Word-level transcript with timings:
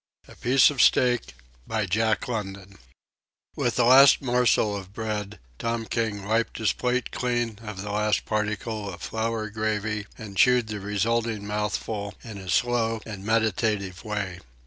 ]A 0.27 0.33
PIECE 0.35 0.71
OF 0.71 0.81
STEAK 0.81 1.35
With 1.67 1.89
the 1.91 2.77
last 3.85 4.19
morsel 4.19 4.75
of 4.75 4.93
bread 4.93 5.37
Tom 5.59 5.85
King 5.85 6.25
wiped 6.27 6.57
his 6.57 6.73
plate 6.73 7.11
clean 7.11 7.59
of 7.61 7.83
the 7.83 7.91
last 7.91 8.25
particle 8.25 8.91
of 8.91 9.03
flour 9.03 9.51
gravy 9.51 10.07
and 10.17 10.35
chewed 10.35 10.69
the 10.69 10.79
resulting 10.79 11.45
mouthful 11.45 12.15
in 12.23 12.39
a 12.39 12.49
slow 12.49 13.01
and 13.05 13.23
meditative 13.23 14.03
way. 14.03 14.39